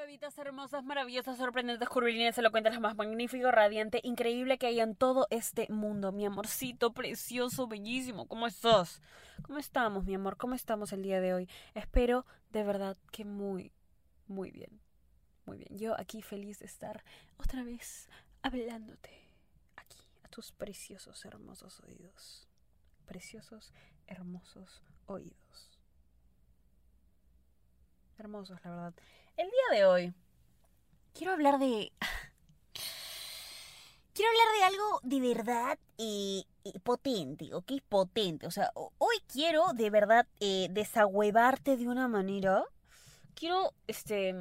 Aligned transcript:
Bebitas 0.00 0.36
hermosas, 0.38 0.84
maravillosas, 0.84 1.38
sorprendentes, 1.38 1.88
curvilíneas, 1.88 2.36
elocuentes, 2.36 2.72
las 2.72 2.80
más 2.80 2.96
magnífico, 2.96 3.50
radiante, 3.50 4.00
increíble 4.02 4.58
que 4.58 4.66
hay 4.66 4.80
en 4.80 4.94
todo 4.94 5.26
este 5.30 5.66
mundo. 5.70 6.12
Mi 6.12 6.26
amorcito 6.26 6.92
precioso, 6.92 7.66
bellísimo, 7.66 8.26
¿cómo 8.26 8.46
estás? 8.46 9.00
¿Cómo 9.42 9.58
estamos, 9.58 10.04
mi 10.04 10.14
amor? 10.14 10.36
¿Cómo 10.36 10.54
estamos 10.54 10.92
el 10.92 11.02
día 11.02 11.20
de 11.20 11.34
hoy? 11.34 11.48
Espero 11.74 12.26
de 12.50 12.64
verdad 12.64 12.96
que 13.12 13.24
muy, 13.24 13.72
muy 14.26 14.50
bien. 14.50 14.80
Muy 15.46 15.58
bien. 15.58 15.78
Yo 15.78 15.98
aquí 15.98 16.22
feliz 16.22 16.58
de 16.58 16.66
estar 16.66 17.04
otra 17.36 17.62
vez 17.62 18.08
hablándote 18.42 19.28
aquí 19.76 19.98
a 20.22 20.28
tus 20.28 20.52
preciosos, 20.52 21.24
hermosos 21.24 21.80
oídos. 21.80 22.48
Preciosos, 23.06 23.72
hermosos 24.06 24.82
oídos. 25.06 25.78
Hermosos, 28.18 28.62
la 28.64 28.70
verdad. 28.70 28.94
El 29.36 29.46
día 29.46 29.78
de 29.78 29.84
hoy 29.84 30.14
quiero 31.12 31.32
hablar 31.32 31.58
de... 31.58 31.92
Quiero 34.14 34.30
hablar 34.30 34.46
de 34.56 34.64
algo 34.64 35.00
de 35.02 35.20
verdad 35.20 35.78
eh, 35.98 36.44
eh, 36.64 36.78
potente, 36.84 37.52
¿ok? 37.52 37.72
Potente. 37.88 38.46
O 38.46 38.52
sea, 38.52 38.70
hoy 38.74 39.16
quiero 39.26 39.72
de 39.72 39.90
verdad 39.90 40.28
eh, 40.38 40.68
desahuevarte 40.70 41.76
de 41.76 41.88
una 41.88 42.06
manera. 42.06 42.64
Quiero, 43.34 43.74
este... 43.88 44.36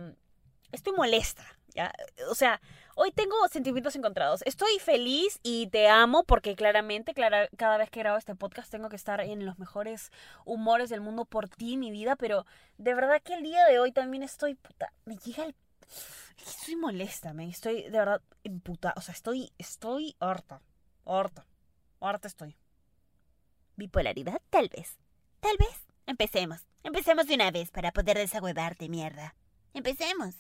Estoy 0.71 0.94
molesta, 0.94 1.44
¿ya? 1.73 1.91
O 2.30 2.35
sea, 2.35 2.61
hoy 2.95 3.11
tengo 3.11 3.35
sentimientos 3.49 3.95
encontrados. 3.95 4.41
Estoy 4.45 4.79
feliz 4.79 5.39
y 5.43 5.67
te 5.67 5.88
amo 5.88 6.23
porque 6.23 6.55
claramente, 6.55 7.13
cada 7.13 7.77
vez 7.77 7.89
que 7.89 7.99
grabo 7.99 8.17
este 8.17 8.35
podcast 8.35 8.71
tengo 8.71 8.89
que 8.89 8.95
estar 8.95 9.21
en 9.21 9.45
los 9.45 9.59
mejores 9.59 10.11
humores 10.45 10.89
del 10.89 11.02
mundo 11.02 11.25
por 11.25 11.49
ti, 11.49 11.77
mi 11.77 11.91
vida, 11.91 12.16
pero 12.16 12.45
de 12.77 12.93
verdad 12.93 13.21
que 13.21 13.33
el 13.33 13.43
día 13.43 13.66
de 13.66 13.79
hoy 13.79 13.91
también 13.91 14.23
estoy, 14.23 14.55
puta, 14.55 14.91
me 15.05 15.17
llega 15.17 15.45
el... 15.45 15.55
Estoy 16.45 16.75
molesta, 16.75 17.33
me 17.33 17.47
estoy 17.47 17.83
de 17.83 17.91
verdad 17.91 18.21
o 18.95 19.02
sea, 19.02 19.14
estoy, 19.14 19.52
estoy 19.58 20.16
harta, 20.19 20.61
harta, 21.05 21.45
harta 21.99 22.27
estoy. 22.27 22.58
Bipolaridad, 23.75 24.41
tal 24.49 24.69
vez, 24.69 24.97
tal 25.39 25.58
vez. 25.58 25.86
Empecemos, 26.05 26.66
empecemos 26.83 27.27
de 27.27 27.36
una 27.36 27.52
vez 27.52 27.71
para 27.71 27.91
poder 27.91 28.17
desahuevarte, 28.17 28.89
mierda. 28.89 29.36
Empecemos. 29.73 30.36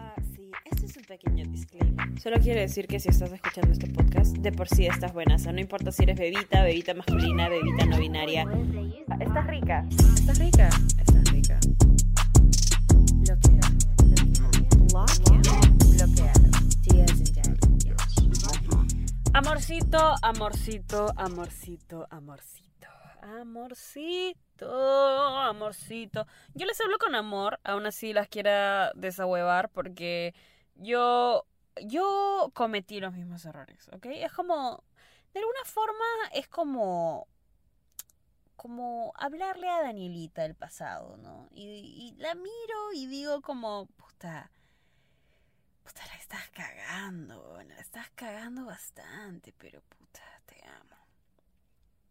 Ah, 0.00 0.14
sí, 0.34 0.50
este 0.64 0.86
es 0.86 0.96
un 0.96 1.04
pequeño 1.04 1.44
disclaimer. 1.50 2.20
Solo 2.20 2.38
quiero 2.40 2.60
decir 2.60 2.86
que 2.86 2.98
si 2.98 3.10
estás 3.10 3.30
escuchando 3.32 3.72
este 3.72 3.86
podcast, 3.88 4.36
de 4.38 4.52
por 4.52 4.68
sí 4.68 4.86
estás 4.86 5.12
buena. 5.12 5.34
O 5.34 5.38
sea, 5.38 5.52
no 5.52 5.60
importa 5.60 5.92
si 5.92 6.04
eres 6.04 6.18
bebita, 6.18 6.62
bebita 6.62 6.94
masculina, 6.94 7.48
bebita 7.48 7.84
no 7.86 7.98
binaria. 7.98 8.46
Estás 9.20 9.46
rica. 9.46 9.86
¿Estás 9.90 10.38
rica? 10.38 10.68
Estás 10.98 11.30
rica. 11.32 11.60
Bloquea. 13.14 13.60
Bloquea. 14.92 16.32
Amorcito, 19.32 20.14
amorcito, 20.22 21.12
amorcito, 21.16 22.06
amorcito. 22.10 22.69
Amorcito, 23.22 24.70
amorcito. 25.40 26.26
Yo 26.54 26.66
les 26.66 26.80
hablo 26.80 26.98
con 26.98 27.14
amor, 27.14 27.60
aún 27.64 27.84
así 27.86 28.12
las 28.14 28.28
quiera 28.28 28.92
desahuevar 28.94 29.68
porque 29.70 30.34
yo 30.74 31.44
yo 31.82 32.50
cometí 32.54 33.00
los 33.00 33.12
mismos 33.14 33.44
errores, 33.44 33.88
¿ok? 33.92 34.06
Es 34.06 34.32
como 34.32 34.82
de 35.34 35.40
alguna 35.40 35.64
forma 35.64 36.04
es 36.32 36.48
como 36.48 37.28
como 38.56 39.12
hablarle 39.16 39.68
a 39.68 39.82
Danielita 39.82 40.42
del 40.42 40.54
pasado, 40.54 41.16
¿no? 41.18 41.48
Y, 41.50 42.14
y 42.16 42.20
la 42.20 42.34
miro 42.34 42.92
y 42.94 43.06
digo 43.06 43.40
como, 43.40 43.86
puta, 43.96 44.50
puta, 45.82 46.06
la 46.06 46.14
estás 46.16 46.48
cagando, 46.50 47.62
la 47.66 47.80
estás 47.80 48.10
cagando 48.14 48.66
bastante, 48.66 49.52
pero 49.56 49.80
puta, 49.82 50.22
te 50.46 50.62
amo. 50.66 50.96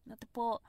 No 0.06 0.18
te 0.18 0.26
puedo 0.26 0.64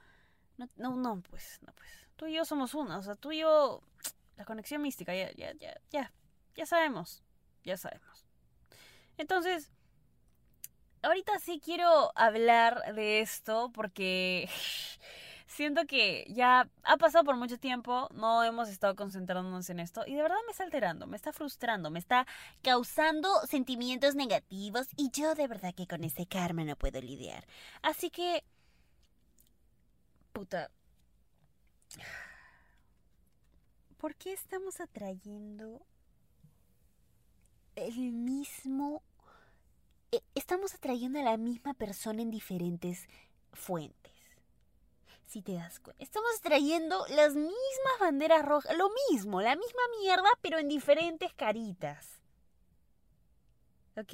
no, 0.77 0.97
no, 0.97 1.23
pues, 1.23 1.59
no, 1.67 1.73
pues. 1.75 1.89
Tú 2.17 2.27
y 2.27 2.35
yo 2.35 2.45
somos 2.45 2.75
una, 2.75 2.99
o 2.99 3.03
sea, 3.03 3.15
tú 3.15 3.33
y 3.33 3.39
yo, 3.39 3.83
la 4.37 4.45
conexión 4.45 4.83
mística, 4.83 5.15
ya, 5.15 5.31
ya, 5.33 5.53
ya, 5.55 5.81
ya, 5.91 6.13
ya 6.55 6.67
sabemos, 6.67 7.23
ya 7.65 7.77
sabemos. 7.77 8.27
Entonces, 9.17 9.71
ahorita 11.03 11.39
sí 11.39 11.61
quiero 11.63 12.13
hablar 12.15 12.95
de 12.95 13.21
esto 13.21 13.71
porque 13.73 14.49
siento 15.47 15.85
que 15.87 16.27
ya 16.29 16.69
ha 16.85 16.97
pasado 16.97 17.25
por 17.25 17.37
mucho 17.37 17.59
tiempo, 17.59 18.09
no 18.13 18.43
hemos 18.45 18.69
estado 18.69 18.95
concentrándonos 18.97 19.69
en 19.71 19.81
esto 19.81 20.05
y 20.07 20.15
de 20.15 20.23
verdad 20.23 20.37
me 20.47 20.53
está 20.53 20.65
alterando, 20.65 21.07
me 21.07 21.17
está 21.17 21.33
frustrando, 21.33 21.91
me 21.91 21.99
está 21.99 22.27
causando 22.63 23.29
sentimientos 23.47 24.15
negativos 24.15 24.89
y 24.97 25.11
yo 25.11 25.35
de 25.35 25.49
verdad 25.49 25.75
que 25.75 25.87
con 25.87 26.05
ese 26.05 26.27
karma 26.27 26.65
no 26.65 26.77
puedo 26.77 27.01
lidiar. 27.01 27.47
Así 27.83 28.11
que 28.11 28.45
¿Por 33.99 34.15
qué 34.17 34.33
estamos 34.33 34.81
atrayendo 34.81 35.85
el 37.77 38.13
mismo... 38.13 39.03
E, 40.13 40.23
estamos 40.35 40.75
atrayendo 40.75 41.21
a 41.21 41.23
la 41.23 41.37
misma 41.37 41.75
persona 41.75 42.23
en 42.23 42.31
diferentes 42.31 43.09
fuentes. 43.53 44.13
Si 45.27 45.43
te 45.43 45.55
das 45.55 45.79
cuenta. 45.79 46.03
Estamos 46.03 46.31
atrayendo 46.39 47.07
las 47.11 47.35
mismas 47.35 47.99
banderas 48.01 48.45
rojas. 48.45 48.77
Lo 48.77 48.91
mismo, 49.11 49.41
la 49.41 49.55
misma 49.55 49.83
mierda, 50.01 50.29
pero 50.41 50.59
en 50.59 50.69
diferentes 50.69 51.33
caritas. 51.35 52.21
¿Ok? 53.97 54.13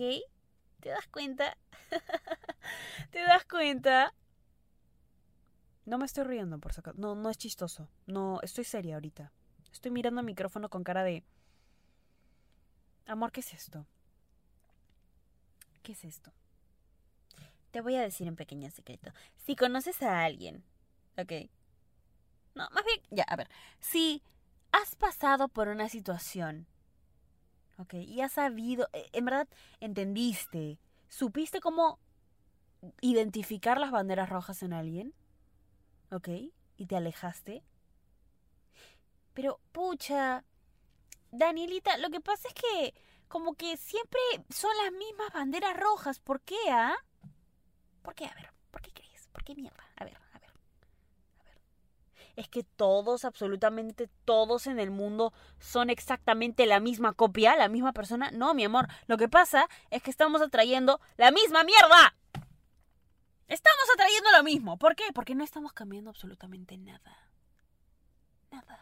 ¿Te 0.81 0.91
das 0.91 1.07
cuenta? 1.09 1.57
¿Te 3.11 3.21
das 3.21 3.45
cuenta? 3.47 4.13
No 5.87 5.99
me 5.99 6.05
estoy 6.05 6.25
riendo, 6.25 6.59
por 6.59 6.73
sacar. 6.73 6.99
No, 6.99 7.15
no 7.15 7.31
es 7.31 7.39
chistoso. 7.39 7.89
No, 8.07 8.41
estoy 8.43 8.65
seria 8.65 8.97
ahorita. 8.97 9.33
Estoy 9.73 9.93
mirando 9.93 10.21
al 10.21 10.27
micrófono 10.27 10.69
con 10.69 10.83
cara 10.83 11.05
de... 11.05 11.23
Amor, 13.07 13.31
¿qué 13.31 13.41
es 13.41 13.55
esto? 13.55 13.87
¿Qué 15.85 15.93
es 15.93 16.05
esto? 16.05 16.33
Te 17.71 17.81
voy 17.81 17.95
a 17.95 18.03
decir 18.03 18.27
en 18.27 18.35
pequeño 18.35 18.69
secreto. 18.71 19.13
Si 19.45 19.55
conoces 19.55 20.03
a 20.03 20.25
alguien, 20.25 20.65
¿ok? 21.17 21.49
No, 22.57 22.69
más 22.73 22.85
bien, 22.85 23.01
ya, 23.11 23.25
a 23.25 23.37
ver. 23.37 23.49
Si 23.79 24.23
has 24.73 24.97
pasado 24.97 25.47
por 25.47 25.69
una 25.69 25.89
situación, 25.89 26.67
¿ok? 27.79 27.95
Y 27.95 28.23
has 28.23 28.33
sabido, 28.33 28.89
eh, 28.93 29.09
en 29.13 29.25
verdad, 29.25 29.47
entendiste, 29.79 30.81
supiste 31.09 31.61
cómo 31.61 32.01
identificar 33.01 33.79
las 33.79 33.93
banderas 33.93 34.29
rojas 34.29 34.63
en 34.63 34.73
alguien, 34.73 35.15
¿ok? 36.11 36.29
Y 36.77 36.87
te 36.87 36.97
alejaste. 36.97 37.63
Pero, 39.35 39.61
pucha, 39.73 40.45
Danielita, 41.31 41.99
lo 41.99 42.11
que 42.11 42.21
pasa 42.21 42.49
es 42.49 42.55
que 42.55 42.95
como 43.29 43.55
que 43.55 43.77
siempre 43.77 44.21
son 44.51 44.71
las 44.83 44.93
mismas 44.93 45.33
banderas 45.33 45.77
rojas. 45.77 46.19
¿Por 46.21 46.41
qué, 46.41 46.57
ah? 46.71 46.95
¿Por 48.03 48.15
qué? 48.15 48.27
A 48.27 48.35
ver, 48.35 48.51
¿por 48.71 48.81
qué 48.81 48.93
crees? 48.93 49.29
¿Por 49.33 49.45
qué 49.45 49.55
mierda? 49.55 49.85
A 49.97 50.05
ver, 50.05 50.17
a 50.17 50.39
ver, 50.39 50.51
a 51.43 51.49
ver. 51.49 51.59
Es 52.37 52.49
que 52.49 52.63
todos, 52.63 53.25
absolutamente 53.25 54.09
todos 54.25 54.67
en 54.67 54.79
el 54.79 54.91
mundo 54.91 55.33
son 55.59 55.91
exactamente 55.91 56.67
la 56.67 56.81
misma 56.81 57.13
copia, 57.13 57.57
la 57.57 57.69
misma 57.69 57.93
persona. 57.93 58.31
No, 58.31 58.55
mi 58.55 58.65
amor, 58.65 58.87
lo 59.07 59.17
que 59.17 59.29
pasa 59.29 59.69
es 59.91 60.03
que 60.03 60.11
estamos 60.11 60.41
atrayendo 60.41 61.01
la 61.17 61.31
misma 61.31 61.65
mierda. 61.65 62.15
Estamos 63.49 63.85
atrayendo 63.95 64.31
lo 64.37 64.43
mismo. 64.43 64.79
¿Por 64.79 64.97
qué? 64.97 65.05
Porque 65.15 65.35
no 65.35 65.45
estamos 65.45 65.73
cambiando 65.73 66.11
absolutamente 66.11 66.77
nada. 66.77 67.31
Nada. 68.51 68.81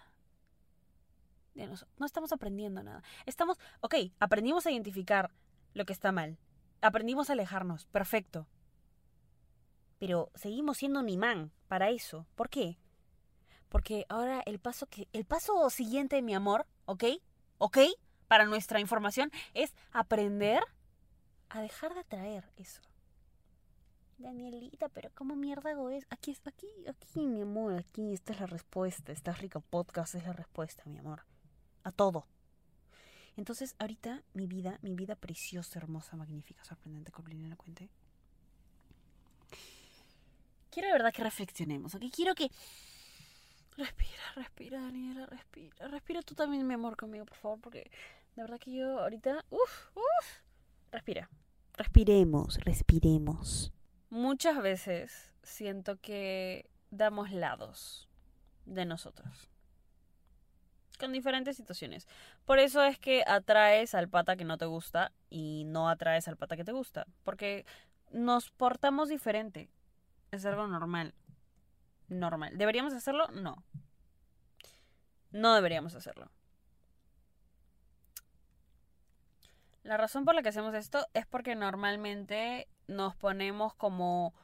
No 1.99 2.07
estamos 2.07 2.33
aprendiendo 2.33 2.83
nada. 2.83 3.03
Estamos, 3.27 3.59
ok, 3.81 3.95
aprendimos 4.19 4.67
a 4.67 4.73
identificar 4.73 5.31
lo 5.73 5.85
que 5.85 5.93
está 5.93 6.13
mal. 6.13 6.39
Aprendimos 6.81 7.31
a 7.31 7.35
alejarnos. 7.35 7.87
Perfecto. 7.87 8.47
Pero 9.99 10.31
seguimos 10.35 10.79
siendo 10.79 11.01
un 11.01 11.09
imán 11.09 11.53
para 11.69 11.91
eso. 11.91 12.27
¿Por 12.35 12.49
qué? 12.49 12.79
Porque 13.69 14.07
ahora 14.09 14.43
el 14.47 14.59
paso 14.59 14.87
que 14.87 15.09
el 15.13 15.25
paso 15.25 15.69
siguiente, 15.71 16.23
mi 16.23 16.35
amor, 16.35 16.67
¿ok? 16.87 17.05
¿Ok? 17.59 17.79
Para 18.29 18.47
nuestra 18.47 18.81
información 18.81 19.31
es 19.53 19.75
aprender 19.93 20.63
a 21.51 21.61
dejar 21.61 21.95
de 21.95 22.01
atraer 22.01 22.51
eso. 22.57 22.81
Danielita, 24.25 24.89
pero 24.89 25.11
¿cómo 25.15 25.37
mierda 25.37 25.71
hago 25.71 25.91
eso? 25.91 26.07
Aquí, 26.11 26.37
aquí, 26.47 26.67
aquí, 26.89 27.27
mi 27.27 27.43
amor, 27.43 27.75
aquí, 27.75 28.15
esta 28.15 28.33
es 28.33 28.41
la 28.41 28.47
respuesta. 28.47 29.13
Esta 29.13 29.33
rico 29.33 29.61
podcast 29.61 30.15
es 30.15 30.25
la 30.25 30.33
respuesta, 30.33 30.83
mi 30.87 30.99
amor. 30.99 31.25
A 31.83 31.93
todo. 31.93 32.27
Entonces, 33.37 33.75
ahorita, 33.79 34.23
mi 34.33 34.47
vida, 34.47 34.79
mi 34.83 34.95
vida 34.95 35.15
preciosa, 35.15 35.79
hermosa, 35.79 36.17
magnífica, 36.17 36.65
sorprendente, 36.65 37.13
en 37.31 37.51
la 37.51 37.57
cuente. 37.57 37.91
Quiero 40.71 40.89
de 40.89 40.95
verdad 40.95 41.13
que 41.13 41.23
reflexionemos, 41.23 41.95
¿ok? 41.95 42.05
Quiero 42.11 42.35
que. 42.35 42.51
Respira, 43.77 44.23
respira, 44.37 44.81
Daniela, 44.81 45.27
respira. 45.27 45.89
Respira 45.89 46.23
tú 46.23 46.35
también, 46.35 46.67
mi 46.67 46.75
amor, 46.75 46.97
conmigo, 46.97 47.27
por 47.27 47.37
favor, 47.37 47.61
porque 47.61 47.91
de 48.37 48.43
verdad 48.43 48.59
que 48.59 48.73
yo 48.73 49.01
ahorita... 49.01 49.45
Uf, 49.51 49.89
uf. 49.95 50.27
Respira. 50.93 51.29
Respiremos, 51.77 52.59
respiremos. 52.61 53.73
Muchas 54.11 54.63
veces 54.63 55.35
siento 55.43 55.97
que 56.01 56.71
damos 56.91 57.31
lados 57.31 58.09
de 58.67 58.85
nosotros. 58.85 59.51
Con 60.99 61.13
diferentes 61.13 61.57
situaciones. 61.57 62.07
Por 62.45 62.59
eso 62.59 62.83
es 62.85 62.99
que 62.99 63.25
atraes 63.27 63.95
al 63.95 64.09
pata 64.09 64.37
que 64.37 64.45
no 64.45 64.59
te 64.59 64.67
gusta 64.67 65.13
y 65.29 65.65
no 65.67 65.89
atraes 65.89 66.29
al 66.29 66.37
pata 66.37 66.57
que 66.57 66.65
te 66.65 66.73
gusta. 66.73 67.07
Porque 67.25 67.67
nos 68.11 68.51
portamos 68.51 69.09
diferente. 69.09 69.69
Es 70.31 70.47
algo 70.47 70.67
normal. 70.67 71.15
Normal. 72.09 72.57
¿Deberíamos 72.57 72.95
hacerlo? 72.95 73.27
No. 73.29 73.65
No 75.33 75.55
deberíamos 75.55 75.95
hacerlo. 75.97 76.31
La 79.83 79.97
razón 79.97 80.25
por 80.25 80.35
la 80.35 80.43
que 80.43 80.49
hacemos 80.49 80.75
esto 80.75 81.07
es 81.13 81.27
porque 81.27 81.55
normalmente 81.57 82.69
nos 82.87 83.17
ponemos 83.17 83.75
como 83.75 84.35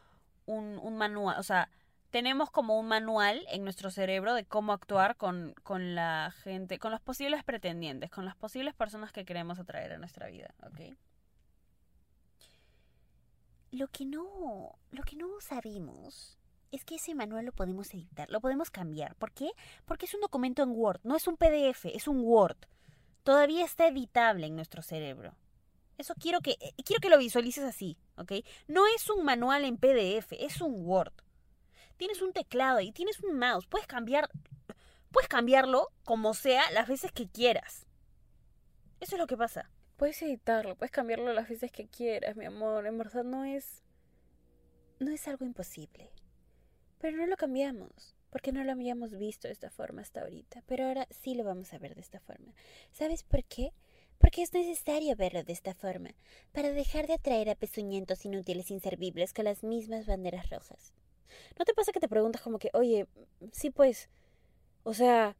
un, 0.46 0.78
un 0.78 0.96
manual, 0.96 1.38
o 1.38 1.42
sea, 1.42 1.70
tenemos 2.10 2.50
como 2.50 2.78
un 2.78 2.88
manual 2.88 3.44
en 3.50 3.62
nuestro 3.64 3.90
cerebro 3.90 4.34
de 4.34 4.44
cómo 4.44 4.72
actuar 4.72 5.16
con, 5.16 5.54
con, 5.62 5.94
la 5.94 6.32
gente, 6.42 6.78
con 6.78 6.90
los 6.90 7.00
posibles 7.00 7.44
pretendientes, 7.44 8.10
con 8.10 8.24
las 8.24 8.36
posibles 8.36 8.74
personas 8.74 9.12
que 9.12 9.24
queremos 9.24 9.58
atraer 9.58 9.92
a 9.92 9.98
nuestra 9.98 10.26
vida, 10.28 10.52
¿ok? 10.62 10.96
Lo 13.70 13.86
que 13.88 14.04
no, 14.04 14.78
lo 14.90 15.02
que 15.04 15.14
no 15.14 15.28
sabemos 15.40 16.36
es 16.72 16.84
que 16.84 16.96
ese 16.96 17.14
manual 17.14 17.46
lo 17.46 17.52
podemos 17.52 17.92
editar, 17.94 18.28
lo 18.30 18.40
podemos 18.40 18.70
cambiar. 18.70 19.14
¿Por 19.16 19.32
qué? 19.32 19.50
Porque 19.84 20.06
es 20.06 20.14
un 20.14 20.20
documento 20.20 20.62
en 20.62 20.70
Word, 20.70 21.00
no 21.04 21.16
es 21.16 21.28
un 21.28 21.36
PDF, 21.36 21.86
es 21.86 22.08
un 22.08 22.20
Word. 22.20 22.58
Todavía 23.22 23.64
está 23.64 23.86
editable 23.86 24.46
en 24.46 24.56
nuestro 24.56 24.82
cerebro. 24.82 25.36
Eso 26.00 26.14
quiero 26.14 26.40
que, 26.40 26.52
eh, 26.52 26.72
quiero 26.84 27.00
que 27.00 27.10
lo 27.10 27.18
visualices 27.18 27.62
así, 27.62 27.98
¿ok? 28.16 28.32
No 28.68 28.86
es 28.86 29.10
un 29.10 29.22
manual 29.22 29.66
en 29.66 29.76
PDF, 29.76 30.32
es 30.32 30.62
un 30.62 30.86
Word. 30.86 31.12
Tienes 31.98 32.22
un 32.22 32.32
teclado 32.32 32.80
y 32.80 32.90
tienes 32.90 33.20
un 33.20 33.38
mouse, 33.38 33.66
puedes 33.66 33.86
cambiar, 33.86 34.30
puedes 35.10 35.28
cambiarlo 35.28 35.88
como 36.04 36.32
sea 36.32 36.70
las 36.70 36.88
veces 36.88 37.12
que 37.12 37.28
quieras. 37.28 37.86
Eso 39.00 39.16
es 39.16 39.20
lo 39.20 39.26
que 39.26 39.36
pasa. 39.36 39.70
Puedes 39.98 40.22
editarlo, 40.22 40.74
puedes 40.76 40.90
cambiarlo 40.90 41.34
las 41.34 41.50
veces 41.50 41.70
que 41.70 41.86
quieras, 41.86 42.34
mi 42.34 42.46
amor. 42.46 42.86
En 42.86 42.96
verdad 42.96 43.22
no 43.22 43.44
es, 43.44 43.82
no 44.98 45.10
es 45.10 45.28
algo 45.28 45.44
imposible. 45.44 46.10
Pero 46.98 47.18
no 47.18 47.26
lo 47.26 47.36
cambiamos, 47.36 48.14
porque 48.30 48.52
no 48.52 48.64
lo 48.64 48.72
habíamos 48.72 49.18
visto 49.18 49.48
de 49.48 49.52
esta 49.52 49.68
forma 49.68 50.00
hasta 50.00 50.22
ahorita. 50.22 50.62
Pero 50.66 50.86
ahora 50.86 51.06
sí 51.10 51.34
lo 51.34 51.44
vamos 51.44 51.74
a 51.74 51.78
ver 51.78 51.94
de 51.94 52.00
esta 52.00 52.20
forma. 52.20 52.54
¿Sabes 52.92 53.22
por 53.22 53.44
qué? 53.44 53.74
Porque 54.20 54.42
es 54.42 54.52
necesario 54.52 55.16
verlo 55.16 55.42
de 55.42 55.52
esta 55.52 55.74
forma, 55.74 56.10
para 56.52 56.70
dejar 56.70 57.06
de 57.06 57.14
atraer 57.14 57.48
a 57.48 57.54
pezuñentos 57.54 58.24
inútiles 58.26 58.70
inservibles 58.70 59.32
con 59.32 59.46
las 59.46 59.64
mismas 59.64 60.06
banderas 60.06 60.50
rojas. 60.50 60.92
¿No 61.58 61.64
te 61.64 61.72
pasa 61.72 61.90
que 61.90 62.00
te 62.00 62.08
preguntas 62.08 62.42
como 62.42 62.58
que, 62.58 62.70
oye, 62.74 63.06
sí 63.52 63.70
pues, 63.70 64.10
o 64.82 64.92
sea, 64.92 65.36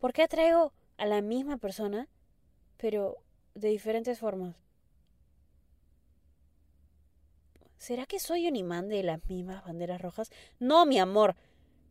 ¿por 0.00 0.12
qué 0.12 0.22
atraigo 0.22 0.72
a 0.96 1.06
la 1.06 1.22
misma 1.22 1.58
persona, 1.58 2.08
pero 2.76 3.18
de 3.54 3.68
diferentes 3.68 4.18
formas? 4.18 4.56
¿Será 7.78 8.06
que 8.06 8.18
soy 8.18 8.48
un 8.48 8.56
imán 8.56 8.88
de 8.88 9.02
las 9.02 9.24
mismas 9.28 9.64
banderas 9.64 10.00
rojas? 10.00 10.30
No, 10.58 10.86
mi 10.86 10.98
amor. 10.98 11.36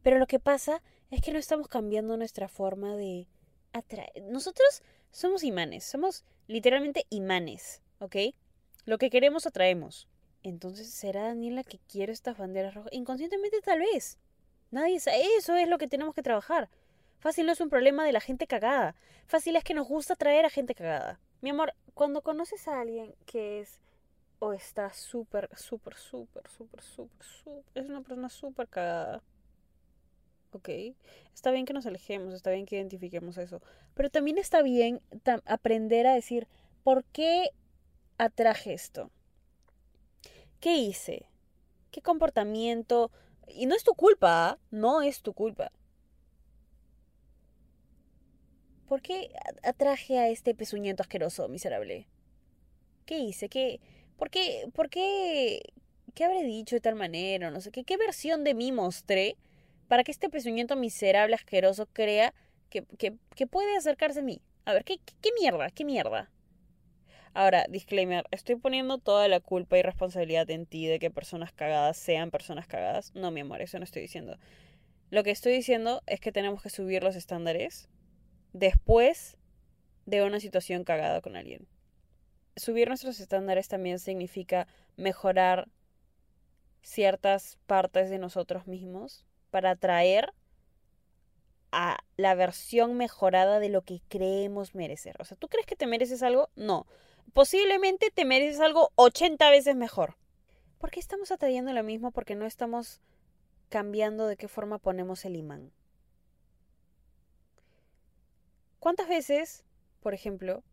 Pero 0.02 0.18
lo 0.18 0.28
que 0.28 0.40
pasa 0.40 0.82
es 1.10 1.22
que 1.22 1.32
no 1.32 1.40
estamos 1.40 1.68
cambiando 1.68 2.18
nuestra 2.18 2.50
forma 2.50 2.96
de 2.98 3.28
atraer. 3.72 4.24
Nosotros 4.24 4.82
somos 5.12 5.44
imanes, 5.44 5.84
somos 5.84 6.26
literalmente 6.48 7.06
imanes, 7.10 7.82
¿ok? 8.00 8.16
Lo 8.86 8.98
que 8.98 9.10
queremos 9.10 9.46
atraemos. 9.46 10.08
Entonces, 10.44 10.90
¿será 10.90 11.24
Daniela 11.24 11.64
que 11.64 11.80
quiere 11.88 12.12
estas 12.12 12.38
banderas 12.38 12.74
rojas? 12.74 12.92
Inconscientemente 12.94 13.62
tal 13.62 13.80
vez. 13.80 14.18
Nadie 14.72 15.00
sabe. 15.00 15.24
Eso 15.38 15.56
es 15.56 15.68
lo 15.68 15.78
que 15.78 15.88
tenemos 15.88 16.14
que 16.14 16.24
trabajar. 16.24 16.70
Fácil 17.20 17.46
no 17.46 17.54
es 17.54 17.62
un 17.62 17.70
problema 17.70 18.06
de 18.06 18.12
la 18.12 18.20
gente 18.20 18.48
cagada. 18.48 18.96
Fácil 19.28 19.56
es 19.56 19.64
que 19.64 19.74
nos 19.74 19.88
gusta 19.88 20.14
atraer 20.14 20.46
a 20.46 20.50
gente 20.50 20.76
cagada. 20.76 21.20
Mi 21.42 21.52
amor, 21.52 21.74
cuando 21.94 22.22
conoces 22.22 22.68
a 22.68 22.82
alguien 22.82 23.16
que 23.26 23.62
es 23.62 23.80
o 24.40 24.52
está 24.52 24.92
súper, 24.92 25.50
súper, 25.56 25.96
súper, 25.96 26.50
súper, 26.50 26.82
súper, 26.82 27.26
súper, 27.26 27.84
es 27.84 27.90
una 27.90 28.02
persona 28.02 28.28
súper 28.28 28.68
cagada. 28.68 29.24
¿Ok? 30.54 30.70
Está 31.34 31.52
bien 31.52 31.66
que 31.66 31.74
nos 31.74 31.86
alejemos, 31.86 32.34
está 32.34 32.52
bien 32.52 32.66
que 32.66 32.76
identifiquemos 32.76 33.38
eso. 33.38 33.62
Pero 33.96 34.10
también 34.10 34.38
está 34.38 34.62
bien 34.62 35.02
aprender 35.46 36.08
a 36.08 36.14
decir, 36.14 36.48
¿por 36.84 37.04
qué 37.06 37.50
atraje 38.18 38.74
esto? 38.74 39.10
¿Qué 40.60 40.78
hice? 40.78 41.26
¿Qué 41.92 42.02
comportamiento? 42.02 43.12
Y 43.48 43.66
no 43.66 43.76
es 43.76 43.84
tu 43.84 43.94
culpa, 43.96 44.50
¿ah? 44.50 44.58
no 44.72 45.02
es 45.02 45.22
tu 45.22 45.34
culpa. 45.34 45.72
¿Por 48.88 49.02
qué 49.02 49.34
atraje 49.64 50.20
a 50.20 50.30
este 50.30 50.54
pezuñento 50.54 51.02
asqueroso, 51.02 51.48
miserable? 51.48 52.08
¿Qué 53.06 53.20
hice? 53.20 53.50
¿Qué, 53.50 53.80
¿Por 54.18 54.30
qué, 54.30 54.70
por 54.74 54.90
qué, 54.90 55.74
qué 56.14 56.26
habré 56.26 56.44
dicho 56.44 56.76
de 56.76 56.82
tal 56.82 56.96
manera? 56.96 57.50
No 57.50 57.60
sé 57.60 57.72
qué, 57.72 57.84
qué 57.84 57.98
versión 57.98 58.44
de 58.44 58.54
mí 58.54 58.72
mostré 58.72 59.36
para 59.88 60.04
que 60.04 60.12
este 60.12 60.30
pezuñento 60.30 60.76
miserable, 60.76 61.36
asqueroso, 61.36 61.88
crea 61.88 62.34
que, 62.70 62.84
que, 62.98 63.48
puede 63.48 63.78
acercarse 63.78 64.20
a 64.20 64.24
mí. 64.24 64.42
A 64.66 64.74
ver, 64.74 64.84
¿qué, 64.84 65.00
¿qué, 65.22 65.30
mierda? 65.40 65.70
¿Qué 65.70 65.86
mierda? 65.86 66.32
Ahora, 67.34 67.66
disclaimer, 67.70 68.26
estoy 68.32 68.56
poniendo 68.56 68.98
toda 68.98 69.28
la 69.28 69.40
culpa 69.40 69.78
y 69.78 69.82
responsabilidad 69.82 70.50
en 70.50 70.66
ti 70.66 70.88
de 70.88 71.00
que 71.00 71.12
personas 71.12 71.52
cagadas 71.52 71.98
sean 71.98 72.32
personas 72.32 72.68
cagadas. 72.68 73.14
No, 73.16 73.32
mi 73.32 73.42
amor, 73.42 73.62
eso 73.62 73.78
no 73.78 73.84
estoy 73.84 74.04
diciendo. 74.04 74.38
Lo 75.10 75.24
que 75.24 75.32
estoy 75.32 75.54
diciendo 75.54 76.02
es 76.08 76.20
que 76.20 76.32
tenemos 76.32 76.62
que 76.62 76.70
subir 76.70 77.04
los 77.04 77.16
estándares 77.16 77.90
después 78.54 79.38
de 80.06 80.24
una 80.24 80.40
situación 80.40 80.84
cagada 80.84 81.22
con 81.22 81.36
alguien 81.36 81.68
subir 82.56 82.88
nuestros 82.88 83.20
estándares 83.20 83.68
también 83.68 84.00
significa 84.00 84.68
mejorar 84.96 85.68
ciertas 86.82 87.58
partes 87.66 88.10
de 88.10 88.20
nosotros 88.20 88.68
mismos 88.68 89.26
para 89.54 89.70
atraer 89.70 90.34
a 91.72 92.00
la 92.18 92.34
versión 92.34 92.96
mejorada 92.96 93.60
de 93.60 93.70
lo 93.70 93.84
que 93.84 94.02
creemos 94.10 94.74
merecer. 94.74 95.16
O 95.20 95.26
sea, 95.26 95.38
¿tú 95.38 95.48
crees 95.48 95.68
que 95.68 95.76
te 95.76 95.86
mereces 95.86 96.24
algo? 96.24 96.50
No. 96.56 96.88
Posiblemente 97.34 98.10
te 98.10 98.26
mereces 98.26 98.60
algo 98.62 98.90
80 98.96 99.48
veces 99.52 99.76
mejor. 99.76 100.18
¿Por 100.80 100.90
qué 100.90 101.00
estamos 101.00 101.32
atrayendo 101.32 101.72
lo 101.72 101.84
mismo? 101.84 102.10
Porque 102.10 102.34
no 102.34 102.48
estamos 102.48 103.00
cambiando 103.70 104.26
de 104.26 104.38
qué 104.38 104.48
forma 104.48 104.80
ponemos 104.80 105.24
el 105.24 105.36
imán. 105.36 105.72
¿Cuántas 108.80 109.08
veces, 109.08 109.66
por 110.02 110.16
ejemplo, 110.16 110.64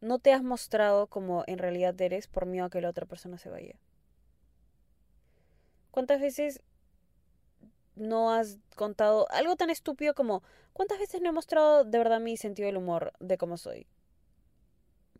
no 0.00 0.18
te 0.18 0.32
has 0.32 0.42
mostrado 0.42 1.06
como 1.06 1.44
en 1.46 1.58
realidad 1.58 2.00
eres 2.00 2.26
por 2.26 2.44
miedo 2.44 2.66
a 2.66 2.70
que 2.70 2.80
la 2.80 2.90
otra 2.90 3.06
persona 3.06 3.38
se 3.38 3.50
vaya. 3.50 3.76
¿Cuántas 5.92 6.20
veces 6.20 6.60
no 7.96 8.32
has 8.32 8.58
contado 8.76 9.26
algo 9.30 9.56
tan 9.56 9.70
estúpido 9.70 10.14
como 10.14 10.42
cuántas 10.72 10.98
veces 10.98 11.20
no 11.20 11.30
he 11.30 11.32
mostrado 11.32 11.84
de 11.84 11.98
verdad 11.98 12.20
mi 12.20 12.36
sentido 12.36 12.66
del 12.66 12.76
humor 12.76 13.12
de 13.20 13.38
cómo 13.38 13.56
soy? 13.56 13.86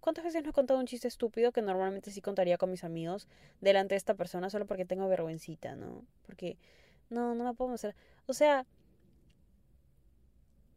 ¿Cuántas 0.01 0.25
veces 0.25 0.45
no 0.45 0.51
he 0.51 0.53
contado 0.53 0.79
un 0.79 0.87
chiste 0.87 1.09
estúpido 1.09 1.51
que 1.51 1.63
normalmente 1.63 2.11
sí 2.13 2.21
contaría 2.21 2.59
con 2.59 2.71
mis 2.71 2.85
amigos 2.85 3.27
delante 3.61 3.95
de 3.95 3.99
esta 3.99 4.15
persona 4.15 4.51
solo 4.51 4.67
porque 4.67 4.85
tengo 4.85 5.09
vergüencita, 5.09 5.75
¿no? 5.75 6.05
Porque 6.27 6.59
no, 7.11 7.35
no 7.35 7.45
me 7.45 7.55
puedo 7.55 7.73
mostrar. 7.73 7.97
O 8.27 8.33
sea, 8.33 8.67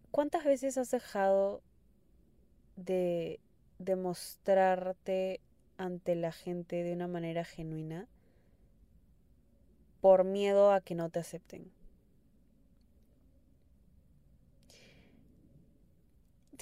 ¿cuántas 0.10 0.46
veces 0.46 0.78
has 0.80 0.90
dejado 0.90 1.62
de 2.76 3.40
demostrarte 3.78 5.42
ante 5.78 6.16
la 6.16 6.32
gente 6.32 6.84
de 6.84 6.94
una 6.94 7.08
manera 7.08 7.46
genuina 7.46 8.08
por 10.02 10.24
miedo 10.24 10.72
a 10.72 10.82
que 10.82 10.96
no 10.96 11.10
te 11.10 11.20
acepten. 11.20 11.72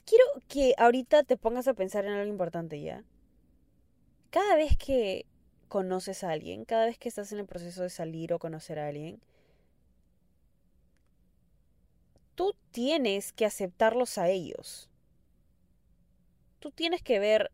Quiero 0.05 0.24
que 0.48 0.74
ahorita 0.77 1.24
te 1.24 1.38
pongas 1.38 1.68
a 1.68 1.74
pensar 1.74 2.06
en 2.06 2.13
algo 2.13 2.30
importante 2.32 2.82
ya. 2.82 3.04
Cada 4.30 4.56
vez 4.56 4.77
que 4.77 5.25
conoces 5.68 6.24
a 6.24 6.32
alguien, 6.32 6.66
cada 6.66 6.86
vez 6.86 6.98
que 6.98 7.10
estás 7.10 7.32
en 7.32 7.39
el 7.39 7.46
proceso 7.46 7.84
de 7.84 7.89
salir 7.89 8.34
o 8.34 8.39
conocer 8.39 8.80
a 8.80 8.88
alguien, 8.88 9.20
tú 12.36 12.56
tienes 12.72 13.34
que 13.34 13.46
aceptarlos 13.46 14.18
a 14.18 14.30
ellos 14.30 14.89
tú 16.60 16.72
tienes 16.72 17.01
que 17.01 17.20
ver 17.20 17.51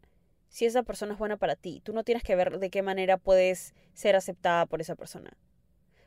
si 0.50 0.66
esa 0.66 0.84
persona 0.84 1.14
es 1.14 1.20
buena 1.20 1.38
para 1.38 1.56
ti. 1.56 1.82
Tú 1.84 1.94
no 1.94 2.04
tienes 2.04 2.24
que 2.24 2.36
ver 2.36 2.60
de 2.60 2.70
qué 2.70 2.82
manera 2.82 3.18
puedes 3.18 3.74
ser 3.94 4.16
aceptada 4.16 4.66
por 4.66 4.82
esa 4.82 4.96
persona. 4.96 5.38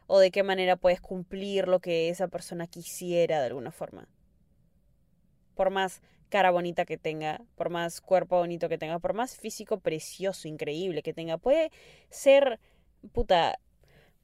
o 0.08 0.20
de 0.20 0.30
qué 0.30 0.44
manera 0.44 0.76
puedes 0.76 1.00
cumplir 1.00 1.68
lo 1.68 1.80
que 1.80 2.10
esa 2.10 2.28
persona 2.28 2.68
quisiera 2.68 3.40
de 3.40 3.46
alguna 3.46 3.72
forma. 3.72 4.08
Por 5.56 5.70
más 5.70 6.00
cara 6.36 6.50
bonita 6.50 6.84
que 6.84 6.98
tenga, 6.98 7.40
por 7.54 7.70
más 7.70 8.02
cuerpo 8.02 8.36
bonito 8.36 8.68
que 8.68 8.76
tenga, 8.76 8.98
por 8.98 9.14
más 9.14 9.38
físico 9.38 9.80
precioso, 9.80 10.48
increíble 10.48 11.02
que 11.02 11.14
tenga, 11.14 11.38
puede 11.38 11.70
ser, 12.10 12.60
puta, 13.12 13.58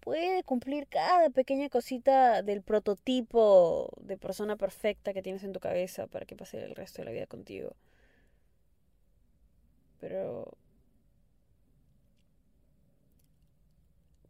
puede 0.01 0.43
cumplir 0.45 0.89
cada 0.89 1.31
pequeña 1.31 1.71
cosita 1.71 2.43
del 2.43 2.61
prototipo 2.61 3.89
de 4.03 4.19
persona 4.19 4.57
perfecta 4.57 5.15
que 5.15 5.23
tienes 5.23 5.43
en 5.43 5.55
tu 5.55 5.61
cabeza 5.61 6.07
para 6.07 6.27
que 6.27 6.37
pase 6.37 6.63
el 6.63 6.75
resto 6.75 7.01
de 7.01 7.07
la 7.07 7.13
vida 7.13 7.27
contigo. 7.27 7.75
Pero... 9.99 10.53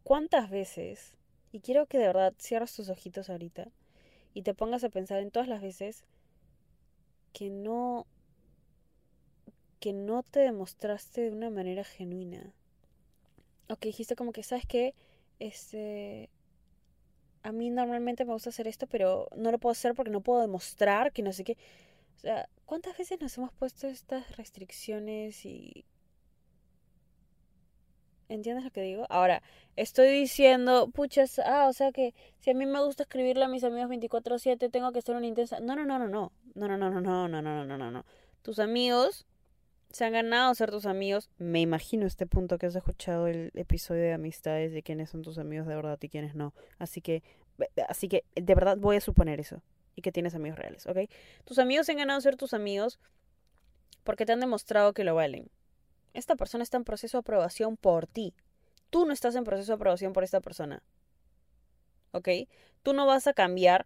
¿Cuántas 0.03 0.49
veces? 0.49 1.17
Y 1.51 1.59
quiero 1.59 1.85
que 1.87 1.97
de 1.97 2.07
verdad 2.07 2.33
cierres 2.39 2.73
tus 2.73 2.87
ojitos 2.87 3.29
ahorita 3.29 3.67
y 4.33 4.43
te 4.43 4.53
pongas 4.53 4.85
a 4.85 4.89
pensar 4.89 5.19
en 5.19 5.31
todas 5.31 5.49
las 5.49 5.61
veces 5.61 6.05
que 7.33 7.49
no 7.49 8.05
que 9.79 9.91
no 9.91 10.23
te 10.23 10.39
demostraste 10.39 11.21
de 11.21 11.31
una 11.31 11.49
manera 11.49 11.83
genuina. 11.83 12.53
O 13.67 13.75
que 13.75 13.89
dijiste 13.89 14.15
como 14.15 14.31
que, 14.31 14.43
¿sabes 14.43 14.65
qué? 14.65 14.95
Este 15.39 16.29
a 17.43 17.51
mí 17.51 17.69
normalmente 17.69 18.25
me 18.25 18.33
gusta 18.33 18.49
hacer 18.49 18.67
esto, 18.67 18.87
pero 18.87 19.27
no 19.35 19.51
lo 19.51 19.59
puedo 19.59 19.71
hacer 19.71 19.93
porque 19.93 20.11
no 20.11 20.21
puedo 20.21 20.41
demostrar 20.41 21.11
que 21.11 21.21
no 21.21 21.33
sé 21.33 21.43
qué. 21.43 21.57
O 22.15 22.19
sea, 22.19 22.47
¿cuántas 22.65 22.97
veces 22.97 23.19
nos 23.19 23.37
hemos 23.37 23.51
puesto 23.51 23.87
estas 23.87 24.37
restricciones 24.37 25.45
y... 25.45 25.85
¿Entiendes 28.29 28.63
lo 28.63 28.71
que 28.71 28.81
digo? 28.81 29.05
Ahora, 29.09 29.43
estoy 29.75 30.07
diciendo, 30.09 30.89
puchas, 30.89 31.39
ah, 31.39 31.67
o 31.67 31.73
sea 31.73 31.91
que 31.91 32.13
si 32.39 32.49
a 32.49 32.53
mí 32.53 32.65
me 32.65 32.81
gusta 32.81 33.03
escribirle 33.03 33.43
a 33.43 33.49
mis 33.49 33.63
amigos 33.65 33.89
24/7, 33.89 34.71
tengo 34.71 34.91
que 34.93 35.01
ser 35.01 35.15
una 35.15 35.27
intensa... 35.27 35.59
No, 35.59 35.75
no, 35.75 35.85
no, 35.85 35.99
no, 35.99 36.07
no. 36.07 36.31
No, 36.55 36.67
no, 36.67 36.77
no, 36.77 36.89
no, 36.89 37.01
no, 37.01 37.27
no, 37.27 37.41
no, 37.41 37.65
no, 37.65 37.77
no, 37.77 37.91
no. 37.91 38.05
Tus 38.41 38.59
amigos 38.59 39.25
se 39.93 40.05
han 40.05 40.13
ganado 40.13 40.53
ser 40.55 40.71
tus 40.71 40.85
amigos. 40.85 41.29
Me 41.37 41.61
imagino 41.61 42.05
este 42.05 42.25
punto 42.25 42.57
que 42.57 42.65
has 42.65 42.75
escuchado 42.75 43.27
el 43.27 43.51
episodio 43.53 44.01
de 44.01 44.13
amistades 44.13 44.71
de 44.73 44.81
quiénes 44.81 45.11
son 45.11 45.21
tus 45.21 45.37
amigos 45.37 45.67
de 45.67 45.75
verdad 45.75 45.99
y 46.01 46.09
quiénes 46.09 46.35
no. 46.35 46.53
Así 46.79 46.99
que, 46.99 47.23
así 47.87 48.07
que 48.07 48.23
de 48.35 48.55
verdad 48.55 48.77
voy 48.77 48.97
a 48.97 49.01
suponer 49.01 49.39
eso 49.39 49.61
y 49.95 50.01
que 50.01 50.11
tienes 50.11 50.33
amigos 50.33 50.57
reales, 50.57 50.87
¿ok? 50.87 50.97
Tus 51.45 51.59
amigos 51.59 51.85
se 51.85 51.91
han 51.91 51.99
ganado 51.99 52.19
ser 52.21 52.35
tus 52.35 52.53
amigos 52.55 52.99
porque 54.03 54.25
te 54.25 54.33
han 54.33 54.39
demostrado 54.39 54.93
que 54.93 55.03
lo 55.03 55.15
valen. 55.15 55.49
Esta 56.13 56.35
persona 56.35 56.63
está 56.63 56.77
en 56.77 56.83
proceso 56.83 57.17
de 57.17 57.21
aprobación 57.21 57.77
por 57.77 58.07
ti. 58.07 58.33
Tú 58.89 59.05
no 59.05 59.13
estás 59.13 59.35
en 59.35 59.43
proceso 59.43 59.71
de 59.71 59.75
aprobación 59.75 60.13
por 60.13 60.23
esta 60.23 60.41
persona. 60.41 60.83
¿Ok? 62.11 62.29
Tú 62.83 62.93
no 62.93 63.05
vas 63.05 63.27
a 63.27 63.33
cambiar 63.33 63.85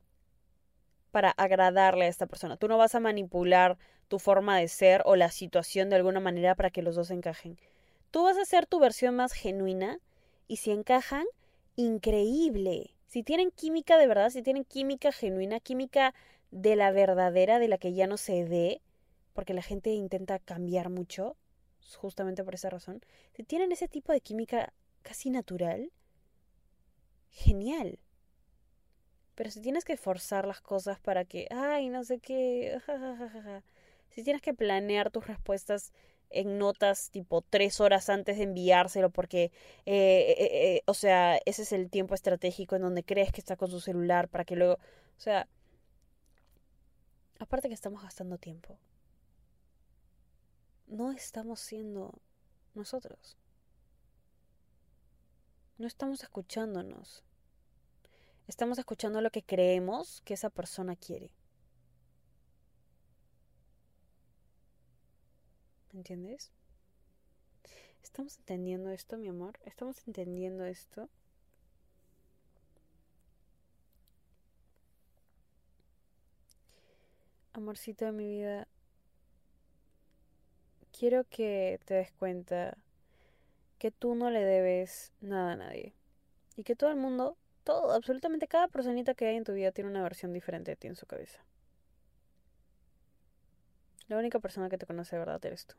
para 1.11 1.31
agradarle 1.31 2.05
a 2.05 2.09
esta 2.09 2.27
persona. 2.27 2.57
Tú 2.57 2.67
no 2.67 2.77
vas 2.77 2.95
a 2.95 2.99
manipular 2.99 3.77
tu 4.07 4.19
forma 4.19 4.57
de 4.57 4.67
ser 4.67 5.01
o 5.05 5.15
la 5.15 5.29
situación 5.29 5.89
de 5.89 5.97
alguna 5.97 6.19
manera 6.19 6.55
para 6.55 6.69
que 6.69 6.81
los 6.81 6.95
dos 6.95 7.11
encajen. 7.11 7.57
Tú 8.11 8.23
vas 8.23 8.37
a 8.37 8.45
ser 8.45 8.65
tu 8.65 8.79
versión 8.79 9.15
más 9.15 9.33
genuina 9.33 9.99
y 10.47 10.57
si 10.57 10.71
encajan, 10.71 11.25
increíble. 11.75 12.93
Si 13.07 13.23
tienen 13.23 13.51
química 13.51 13.97
de 13.97 14.07
verdad, 14.07 14.29
si 14.29 14.41
tienen 14.41 14.63
química 14.63 15.11
genuina, 15.11 15.59
química 15.59 16.13
de 16.51 16.75
la 16.75 16.91
verdadera, 16.91 17.59
de 17.59 17.67
la 17.67 17.77
que 17.77 17.93
ya 17.93 18.07
no 18.07 18.17
se 18.17 18.43
ve, 18.45 18.81
porque 19.33 19.53
la 19.53 19.61
gente 19.61 19.91
intenta 19.91 20.39
cambiar 20.39 20.89
mucho, 20.89 21.35
justamente 21.95 22.43
por 22.43 22.55
esa 22.55 22.69
razón. 22.69 23.01
Si 23.33 23.43
tienen 23.43 23.71
ese 23.71 23.87
tipo 23.87 24.11
de 24.11 24.21
química 24.21 24.73
casi 25.03 25.29
natural, 25.29 25.91
genial. 27.31 27.99
Pero 29.37 29.51
si 29.51 29.61
tienes 29.61 29.85
que 29.85 29.97
forzar 29.97 30.47
las 30.47 30.61
cosas 30.61 30.99
para 30.99 31.23
que, 31.23 31.47
ay, 31.51 31.89
no 31.89 32.03
sé 32.03 32.17
qué, 32.17 32.81
si 34.09 34.23
tienes 34.23 34.41
que 34.41 34.55
planear 34.55 35.11
tus 35.11 35.27
respuestas 35.27 35.93
en 36.31 36.57
notas 36.57 37.11
tipo 37.11 37.43
tres 37.43 37.79
horas 37.79 38.09
antes 38.09 38.37
de 38.37 38.45
enviárselo 38.45 39.11
porque, 39.11 39.51
eh, 39.85 40.35
eh, 40.39 40.75
eh, 40.75 40.83
o 40.87 40.95
sea, 40.95 41.37
ese 41.45 41.61
es 41.61 41.71
el 41.71 41.91
tiempo 41.91 42.15
estratégico 42.15 42.75
en 42.75 42.81
donde 42.81 43.03
crees 43.03 43.31
que 43.31 43.39
está 43.39 43.55
con 43.57 43.69
su 43.69 43.79
celular 43.79 44.27
para 44.27 44.43
que 44.43 44.55
luego, 44.55 44.73
o 44.73 45.19
sea, 45.19 45.47
aparte 47.37 47.67
que 47.67 47.75
estamos 47.75 48.01
gastando 48.01 48.39
tiempo, 48.39 48.79
no 50.87 51.11
estamos 51.11 51.59
siendo 51.59 52.11
nosotros. 52.73 53.37
No 55.77 55.85
estamos 55.85 56.23
escuchándonos. 56.23 57.26
Estamos 58.47 58.77
escuchando 58.79 59.21
lo 59.21 59.29
que 59.29 59.43
creemos 59.43 60.21
que 60.21 60.33
esa 60.33 60.49
persona 60.49 60.95
quiere. 60.95 61.31
¿Me 65.91 65.99
entiendes? 65.99 66.51
¿Estamos 68.03 68.37
entendiendo 68.37 68.89
esto, 68.89 69.17
mi 69.17 69.27
amor? 69.27 69.59
¿Estamos 69.65 69.97
entendiendo 70.07 70.65
esto? 70.65 71.09
Amorcito 77.51 78.05
de 78.05 78.11
mi 78.11 78.27
vida, 78.27 78.67
quiero 80.97 81.25
que 81.25 81.79
te 81.85 81.95
des 81.95 82.11
cuenta 82.13 82.77
que 83.77 83.91
tú 83.91 84.15
no 84.15 84.29
le 84.29 84.43
debes 84.43 85.11
nada 85.21 85.53
a 85.53 85.55
nadie. 85.55 85.93
Y 86.55 86.63
que 86.63 86.75
todo 86.75 86.89
el 86.89 86.95
mundo, 86.95 87.35
todo, 87.67 87.91
absolutamente 87.91 88.47
cada 88.47 88.69
personita 88.69 89.13
que 89.13 89.27
hay 89.27 89.35
en 89.35 89.43
tu 89.43 89.51
vida 89.51 89.73
tiene 89.73 89.89
una 89.89 90.01
versión 90.01 90.31
diferente 90.31 90.71
de 90.71 90.77
ti 90.77 90.87
en 90.87 90.95
su 90.95 91.05
cabeza. 91.05 91.43
La 94.07 94.17
única 94.17 94.39
persona 94.39 94.69
que 94.69 94.77
te 94.77 94.85
conoce 94.85 95.17
de 95.17 95.19
verdad 95.19 95.45
eres 95.45 95.65
tú. 95.65 95.75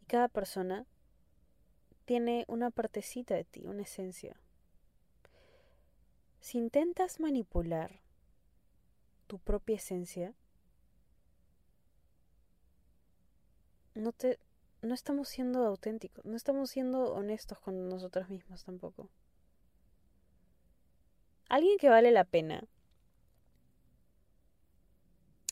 Y 0.00 0.06
cada 0.06 0.28
persona 0.28 0.86
tiene 2.04 2.44
una 2.46 2.70
partecita 2.70 3.34
de 3.34 3.42
ti, 3.42 3.66
una 3.66 3.82
esencia. 3.82 4.36
Si 6.38 6.58
intentas 6.58 7.18
manipular 7.18 7.98
tu 9.26 9.40
propia 9.40 9.74
esencia, 9.74 10.34
no 13.94 14.12
te 14.12 14.38
no 14.84 14.94
estamos 14.94 15.28
siendo 15.28 15.64
auténticos, 15.66 16.24
no 16.24 16.36
estamos 16.36 16.70
siendo 16.70 17.14
honestos 17.14 17.58
con 17.58 17.88
nosotros 17.88 18.28
mismos 18.28 18.64
tampoco. 18.64 19.08
Alguien 21.48 21.78
que 21.78 21.88
vale 21.88 22.10
la 22.10 22.24
pena, 22.24 22.64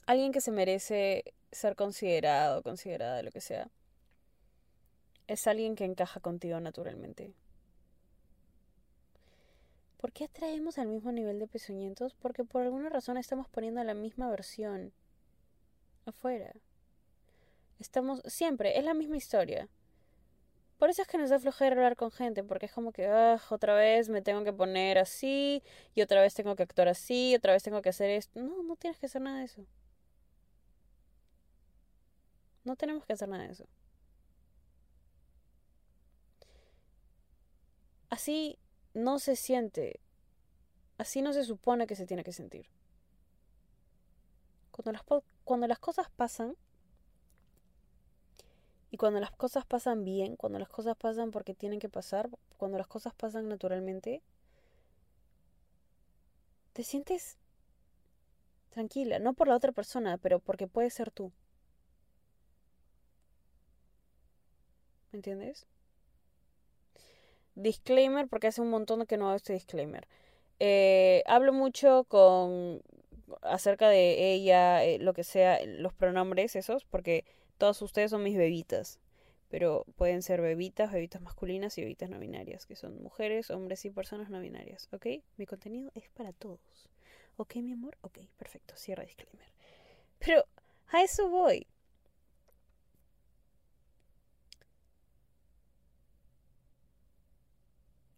alguien 0.06 0.32
que 0.32 0.40
se 0.40 0.50
merece 0.50 1.34
ser 1.50 1.76
considerado, 1.76 2.62
considerada, 2.62 3.22
lo 3.22 3.30
que 3.30 3.40
sea, 3.40 3.70
es 5.26 5.46
alguien 5.46 5.76
que 5.76 5.84
encaja 5.84 6.20
contigo 6.20 6.60
naturalmente. 6.60 7.32
¿Por 9.98 10.12
qué 10.12 10.24
atraemos 10.24 10.78
al 10.78 10.88
mismo 10.88 11.12
nivel 11.12 11.38
de 11.38 11.46
pezuñentos? 11.46 12.14
Porque 12.14 12.44
por 12.44 12.62
alguna 12.62 12.88
razón 12.88 13.16
estamos 13.16 13.48
poniendo 13.48 13.82
la 13.84 13.94
misma 13.94 14.28
versión 14.30 14.92
afuera. 16.06 16.52
Estamos 17.78 18.22
siempre, 18.26 18.78
es 18.78 18.84
la 18.84 18.94
misma 18.94 19.16
historia. 19.16 19.68
Por 20.78 20.90
eso 20.90 21.02
es 21.02 21.08
que 21.08 21.16
nos 21.16 21.30
da 21.30 21.38
flojera 21.38 21.76
hablar 21.76 21.94
con 21.96 22.10
gente, 22.10 22.42
porque 22.42 22.66
es 22.66 22.72
como 22.72 22.90
que, 22.92 23.06
ah, 23.06 23.40
otra 23.50 23.74
vez 23.74 24.08
me 24.08 24.20
tengo 24.20 24.42
que 24.42 24.52
poner 24.52 24.98
así, 24.98 25.62
y 25.94 26.02
otra 26.02 26.20
vez 26.22 26.34
tengo 26.34 26.56
que 26.56 26.64
actuar 26.64 26.88
así, 26.88 27.34
otra 27.36 27.52
vez 27.52 27.62
tengo 27.62 27.82
que 27.82 27.90
hacer 27.90 28.10
esto. 28.10 28.40
No, 28.40 28.62
no 28.64 28.74
tienes 28.76 28.98
que 28.98 29.06
hacer 29.06 29.22
nada 29.22 29.38
de 29.38 29.44
eso. 29.44 29.64
No 32.64 32.74
tenemos 32.76 33.04
que 33.04 33.12
hacer 33.12 33.28
nada 33.28 33.44
de 33.44 33.52
eso. 33.52 33.68
Así 38.10 38.58
no 38.94 39.18
se 39.18 39.36
siente, 39.36 40.00
así 40.98 41.22
no 41.22 41.32
se 41.32 41.44
supone 41.44 41.86
que 41.86 41.94
se 41.96 42.06
tiene 42.06 42.24
que 42.24 42.32
sentir. 42.32 42.66
Cuando 44.70 44.92
las, 44.92 45.02
cuando 45.44 45.66
las 45.66 45.78
cosas 45.78 46.10
pasan, 46.10 46.56
y 48.92 48.98
cuando 48.98 49.20
las 49.20 49.32
cosas 49.32 49.64
pasan 49.64 50.04
bien, 50.04 50.36
cuando 50.36 50.58
las 50.58 50.68
cosas 50.68 50.96
pasan 50.98 51.30
porque 51.30 51.54
tienen 51.54 51.80
que 51.80 51.88
pasar, 51.88 52.28
cuando 52.58 52.76
las 52.76 52.86
cosas 52.86 53.14
pasan 53.14 53.48
naturalmente, 53.48 54.20
te 56.74 56.84
sientes 56.84 57.38
tranquila, 58.68 59.18
no 59.18 59.32
por 59.32 59.48
la 59.48 59.56
otra 59.56 59.72
persona, 59.72 60.18
pero 60.18 60.40
porque 60.40 60.66
puede 60.66 60.90
ser 60.90 61.10
tú. 61.10 61.32
¿Me 65.10 65.16
entiendes? 65.16 65.66
Disclaimer, 67.54 68.28
porque 68.28 68.48
hace 68.48 68.60
un 68.60 68.68
montón 68.68 69.06
que 69.06 69.16
no 69.16 69.28
hago 69.28 69.36
este 69.36 69.54
disclaimer. 69.54 70.06
Eh, 70.60 71.22
hablo 71.26 71.54
mucho 71.54 72.04
con 72.04 72.82
acerca 73.40 73.88
de 73.88 74.34
ella, 74.34 74.84
eh, 74.84 74.98
lo 74.98 75.14
que 75.14 75.24
sea, 75.24 75.64
los 75.64 75.94
pronombres 75.94 76.56
esos, 76.56 76.84
porque 76.84 77.24
todos 77.62 77.80
ustedes 77.80 78.10
son 78.10 78.24
mis 78.24 78.36
bebitas. 78.36 78.98
pero 79.48 79.84
pueden 79.94 80.22
ser 80.22 80.40
bebitas, 80.40 80.90
bebitas 80.90 81.22
masculinas 81.22 81.78
y 81.78 81.82
bebitas 81.82 82.10
no 82.10 82.18
binarias, 82.18 82.66
que 82.66 82.74
son 82.74 83.00
mujeres, 83.00 83.52
hombres 83.52 83.84
y 83.84 83.90
personas 83.90 84.30
no 84.30 84.40
binarias, 84.40 84.88
¿ok? 84.92 85.06
Mi 85.36 85.46
contenido 85.46 85.92
es 85.94 86.08
para 86.08 86.32
todos. 86.32 86.88
¿Ok, 87.36 87.54
mi 87.56 87.72
amor? 87.72 87.96
Ok, 88.00 88.18
perfecto, 88.36 88.74
cierra 88.76 89.04
disclaimer. 89.04 89.46
Pero 90.18 90.44
a 90.88 91.04
eso 91.04 91.28
voy. 91.28 91.68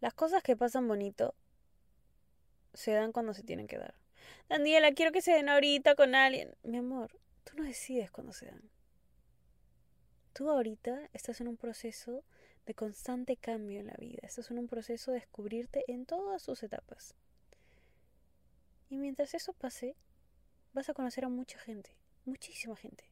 Las 0.01 0.15
cosas 0.15 0.43
que 0.43 0.57
pasan 0.57 0.89
bonito 0.89 1.35
se 2.73 2.93
dan 2.93 3.13
cuando 3.13 3.35
se 3.35 3.43
tienen 3.43 3.67
que 3.67 3.77
dar. 3.77 3.95
Daniela, 4.49 4.93
quiero 4.93 5.13
que 5.13 5.21
se 5.21 5.33
den 5.33 5.51
ahorita 5.51 5.97
con 5.97 6.15
alguien. 6.15 6.57
Mi 6.63 6.79
amor, 6.79 7.11
tú 7.45 7.53
no 7.59 7.65
decides 7.65 8.11
cuándo 8.11 8.33
se 8.33 8.47
dan. 8.47 8.74
Tú 10.35 10.51
ahorita 10.51 11.09
estás 11.15 11.41
en 11.41 11.49
un 11.49 11.57
proceso 11.57 12.23
de 12.67 12.75
constante 12.75 13.39
cambio 13.39 13.81
en 13.81 13.87
la 13.87 13.95
vida. 13.95 14.21
Estás 14.23 14.51
en 14.51 14.59
un 14.59 14.69
proceso 14.69 15.11
de 15.11 15.21
descubrirte 15.21 15.85
en 15.89 16.05
todas 16.05 16.43
sus 16.43 16.63
etapas. 16.63 17.15
Y 18.91 18.99
mientras 18.99 19.33
eso 19.33 19.55
pase, 19.55 19.97
vas 20.75 20.91
a 20.91 20.95
conocer 20.95 21.25
a 21.25 21.31
mucha 21.31 21.59
gente, 21.59 21.97
muchísima 22.27 22.77
gente. 22.77 23.05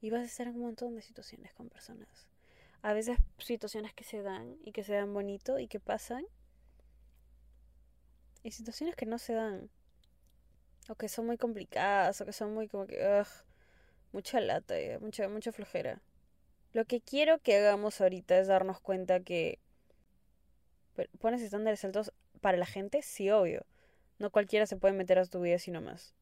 Y 0.00 0.10
vas 0.10 0.20
a 0.20 0.26
estar 0.26 0.46
en 0.46 0.54
un 0.54 0.62
montón 0.62 0.94
de 0.94 1.02
situaciones 1.02 1.52
con 1.54 1.68
personas 1.68 2.28
a 2.82 2.92
veces 2.92 3.16
situaciones 3.38 3.94
que 3.94 4.04
se 4.04 4.22
dan 4.22 4.56
y 4.64 4.72
que 4.72 4.82
se 4.82 4.94
dan 4.94 5.14
bonito 5.14 5.58
y 5.58 5.68
que 5.68 5.80
pasan. 5.80 6.24
Y 8.42 8.50
situaciones 8.50 8.96
que 8.96 9.06
no 9.06 9.18
se 9.18 9.34
dan. 9.34 9.70
O 10.88 10.96
que 10.96 11.08
son 11.08 11.26
muy 11.26 11.38
complicadas, 11.38 12.20
o 12.20 12.26
que 12.26 12.32
son 12.32 12.52
muy 12.54 12.66
como 12.68 12.86
que... 12.86 13.24
mucha 14.12 14.40
lata, 14.40 14.78
eh, 14.78 14.98
mucha, 15.00 15.28
mucha 15.28 15.52
flojera. 15.52 16.00
Lo 16.72 16.84
que 16.84 17.00
quiero 17.00 17.38
que 17.38 17.56
hagamos 17.56 18.00
ahorita 18.00 18.38
es 18.38 18.48
darnos 18.48 18.80
cuenta 18.80 19.20
que... 19.20 19.58
¿Pones 21.20 21.42
estándares 21.42 21.84
altos 21.84 22.12
para 22.40 22.58
la 22.58 22.66
gente? 22.66 23.02
Sí, 23.02 23.30
obvio. 23.30 23.64
No 24.18 24.30
cualquiera 24.30 24.66
se 24.66 24.76
puede 24.76 24.94
meter 24.94 25.18
a 25.18 25.26
tu 25.26 25.40
vida 25.40 25.58
sino 25.58 25.80
más. 25.80 26.14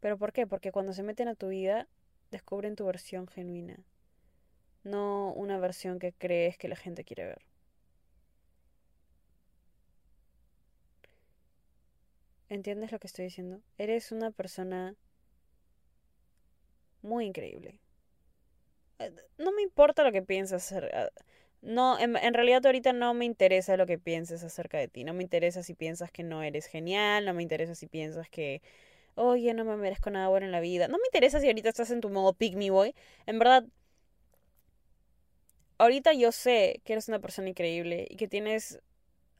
¿Pero 0.00 0.16
por 0.16 0.32
qué? 0.32 0.46
Porque 0.46 0.72
cuando 0.72 0.92
se 0.92 1.02
meten 1.02 1.28
a 1.28 1.34
tu 1.34 1.48
vida, 1.48 1.88
descubren 2.30 2.76
tu 2.76 2.86
versión 2.86 3.26
genuina 3.26 3.78
no 4.84 5.32
una 5.34 5.58
versión 5.58 5.98
que 5.98 6.12
crees 6.12 6.56
que 6.58 6.68
la 6.68 6.76
gente 6.76 7.04
quiere 7.04 7.26
ver. 7.26 7.42
¿Entiendes 12.48 12.90
lo 12.90 12.98
que 12.98 13.06
estoy 13.06 13.26
diciendo? 13.26 13.60
Eres 13.78 14.10
una 14.10 14.32
persona 14.32 14.96
muy 17.02 17.26
increíble. 17.26 17.80
Eh, 18.98 19.12
no 19.38 19.52
me 19.52 19.62
importa 19.62 20.04
lo 20.04 20.12
que 20.12 20.22
piensas. 20.22 20.72
Ah, 20.72 21.10
no, 21.62 21.98
en, 21.98 22.14
realidad 22.34 22.64
ahorita 22.64 22.92
no 22.92 23.12
me 23.14 23.24
interesa 23.24 23.76
lo 23.76 23.86
que 23.86 23.98
pienses 23.98 24.42
acerca 24.44 24.78
de 24.78 24.88
ti. 24.88 25.04
No 25.04 25.14
me 25.14 25.22
interesa 25.22 25.62
si 25.62 25.74
piensas 25.74 26.10
que 26.10 26.22
no 26.22 26.42
eres 26.42 26.66
genial. 26.66 27.24
No 27.24 27.34
me 27.34 27.42
interesa 27.42 27.74
si 27.74 27.86
piensas 27.86 28.28
que, 28.30 28.62
oye, 29.14 29.54
no 29.54 29.64
me 29.64 29.76
merezco 29.76 30.10
nada 30.10 30.28
bueno 30.28 30.46
en 30.46 30.52
la 30.52 30.60
vida. 30.60 30.88
No 30.88 30.98
me 30.98 31.04
interesa 31.06 31.40
si 31.40 31.46
ahorita 31.48 31.68
estás 31.70 31.90
en 31.90 32.00
tu 32.00 32.10
modo 32.10 32.32
pick 32.34 32.54
me 32.56 32.70
boy. 32.70 32.94
En 33.26 33.38
verdad, 33.38 33.64
ahorita 35.78 36.12
yo 36.14 36.32
sé 36.32 36.80
que 36.84 36.94
eres 36.94 37.08
una 37.08 37.20
persona 37.20 37.48
increíble 37.48 38.06
y 38.08 38.16
que 38.16 38.28
tienes 38.28 38.80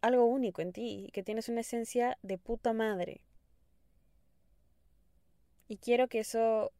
algo 0.02 0.24
único 0.26 0.62
en 0.62 0.72
ti 0.72 1.06
y 1.06 1.10
que 1.10 1.22
tienes 1.22 1.48
una 1.48 1.60
esencia 1.60 2.18
de 2.22 2.38
puta 2.38 2.72
madre. 2.72 3.22
Y 5.68 5.76
quiero 5.78 6.08
que 6.08 6.20
eso 6.20 6.72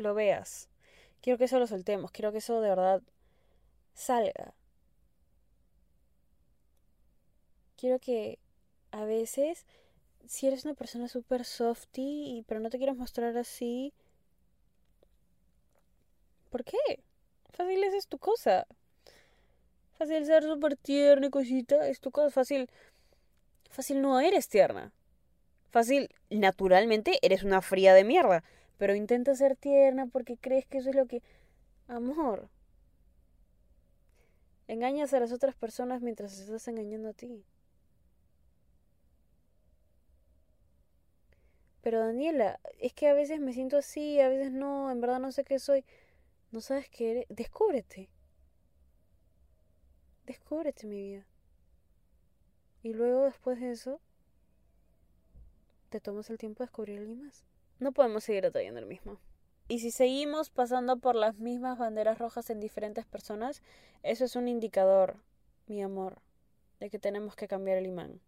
lo 0.00 0.14
veas. 0.14 0.68
Quiero 1.20 1.38
que 1.38 1.44
eso 1.44 1.58
lo 1.58 1.66
soltemos. 1.66 2.10
Quiero 2.12 2.32
que 2.32 2.38
eso 2.38 2.60
de 2.60 2.70
verdad 2.70 3.02
salga. 3.94 4.54
Quiero 7.76 7.98
que 7.98 8.38
a 8.90 9.04
veces, 9.04 9.66
si 10.26 10.46
eres 10.46 10.64
una 10.64 10.74
persona 10.74 11.08
súper 11.08 11.44
softy, 11.44 12.44
pero 12.46 12.60
no 12.60 12.70
te 12.70 12.78
quieres 12.78 12.96
mostrar 12.96 13.36
así, 13.36 13.92
¿por 16.50 16.64
qué? 16.64 16.78
Fácil 17.52 17.82
es 17.84 18.06
tu 18.06 18.18
cosa. 18.18 18.66
Fácil 19.98 20.24
ser 20.24 20.42
súper 20.44 20.76
tierna 20.76 21.26
y 21.26 21.30
cosita, 21.30 21.86
es 21.88 22.00
tu 22.00 22.10
cosa. 22.10 22.30
Fácil. 22.30 22.70
Fácil 23.70 24.00
no 24.02 24.20
eres 24.20 24.48
tierna. 24.48 24.92
Fácil, 25.70 26.08
naturalmente, 26.30 27.18
eres 27.22 27.42
una 27.44 27.62
fría 27.62 27.94
de 27.94 28.04
mierda. 28.04 28.42
Pero 28.80 28.94
intenta 28.94 29.34
ser 29.34 29.56
tierna 29.56 30.06
porque 30.06 30.38
crees 30.38 30.64
que 30.64 30.78
eso 30.78 30.88
es 30.88 30.96
lo 30.96 31.06
que. 31.06 31.22
Amor. 31.86 32.48
Engañas 34.68 35.12
a 35.12 35.20
las 35.20 35.32
otras 35.32 35.54
personas 35.54 36.00
mientras 36.00 36.38
estás 36.38 36.66
engañando 36.66 37.10
a 37.10 37.12
ti. 37.12 37.44
Pero 41.82 42.00
Daniela, 42.00 42.58
es 42.78 42.94
que 42.94 43.08
a 43.08 43.12
veces 43.12 43.38
me 43.38 43.52
siento 43.52 43.76
así, 43.76 44.18
a 44.18 44.30
veces 44.30 44.50
no, 44.50 44.90
en 44.90 45.02
verdad 45.02 45.20
no 45.20 45.30
sé 45.30 45.44
qué 45.44 45.58
soy. 45.58 45.84
¿No 46.50 46.62
sabes 46.62 46.88
qué 46.88 47.10
eres? 47.10 47.26
Descúbrete. 47.28 48.08
Descúbrete, 50.24 50.86
mi 50.86 51.02
vida. 51.02 51.26
Y 52.82 52.94
luego, 52.94 53.24
después 53.26 53.60
de 53.60 53.72
eso, 53.72 54.00
te 55.90 56.00
tomas 56.00 56.30
el 56.30 56.38
tiempo 56.38 56.62
de 56.62 56.68
descubrir 56.68 56.96
a 56.96 57.00
alguien 57.02 57.26
más. 57.26 57.49
No 57.80 57.92
podemos 57.92 58.24
seguir 58.24 58.46
atrayendo 58.46 58.78
el 58.78 58.86
mismo. 58.86 59.18
Y 59.66 59.78
si 59.78 59.90
seguimos 59.90 60.50
pasando 60.50 60.98
por 60.98 61.14
las 61.14 61.38
mismas 61.38 61.78
banderas 61.78 62.18
rojas 62.18 62.50
en 62.50 62.60
diferentes 62.60 63.06
personas, 63.06 63.62
eso 64.02 64.24
es 64.24 64.36
un 64.36 64.48
indicador, 64.48 65.16
mi 65.66 65.82
amor, 65.82 66.20
de 66.78 66.90
que 66.90 66.98
tenemos 66.98 67.36
que 67.36 67.48
cambiar 67.48 67.78
el 67.78 67.86
imán. 67.86 68.20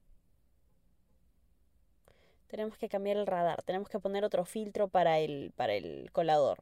Tenemos 2.46 2.78
que 2.78 2.88
cambiar 2.88 3.16
el 3.16 3.26
radar, 3.26 3.62
tenemos 3.62 3.88
que 3.88 3.98
poner 3.98 4.24
otro 4.24 4.44
filtro 4.44 4.88
para 4.88 5.18
el, 5.18 5.52
para 5.56 5.74
el 5.74 6.10
colador. 6.12 6.58